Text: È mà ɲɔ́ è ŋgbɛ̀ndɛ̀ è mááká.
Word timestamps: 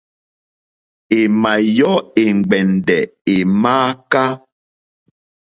È 1.17 1.19
mà 1.41 1.53
ɲɔ́ 1.75 1.95
è 2.21 2.25
ŋgbɛ̀ndɛ̀ 2.37 3.01
è 3.33 3.35
mááká. 3.61 4.23